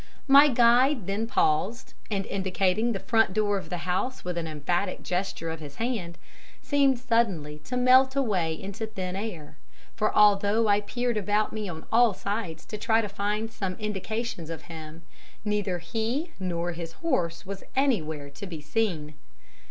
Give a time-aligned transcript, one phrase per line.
[0.27, 5.03] "My guide then paused, and indicating the front door of the house with an emphatic
[5.03, 6.17] gesture of his hand,
[6.59, 9.57] seemed suddenly to melt away into thin air,
[9.93, 14.49] for although I peered about me on all sides to try to find some indications
[14.49, 15.03] of him,
[15.45, 19.13] neither he nor his horse was anywhere to be seen.